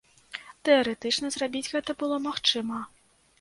[0.69, 2.81] Тэарэтычна, зрабіць гэта было магчыма.